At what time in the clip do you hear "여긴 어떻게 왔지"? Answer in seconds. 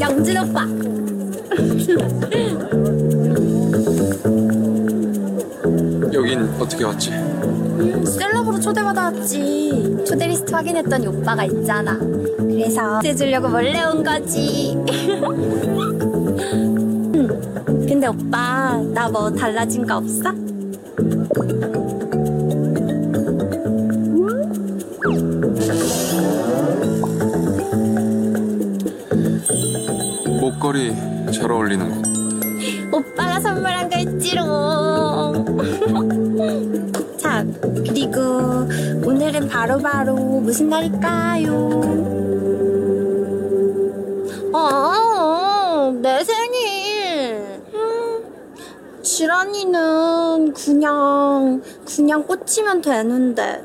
6.12-7.10